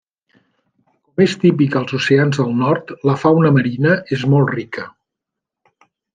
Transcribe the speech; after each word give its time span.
Com 1.09 1.23
és 1.25 1.35
típic 1.43 1.77
als 1.81 1.93
oceans 1.97 2.39
del 2.39 2.57
nord, 2.63 2.95
la 3.11 3.15
fauna 3.25 3.53
marina 3.59 3.95
és 4.19 4.27
molt 4.33 4.53
rica. 4.57 4.89